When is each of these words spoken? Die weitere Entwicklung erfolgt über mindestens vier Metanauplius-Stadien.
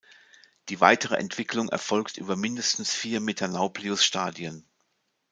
Die 0.69 0.81
weitere 0.81 1.17
Entwicklung 1.17 1.69
erfolgt 1.69 2.17
über 2.17 2.35
mindestens 2.35 2.91
vier 2.91 3.19
Metanauplius-Stadien. 3.21 4.65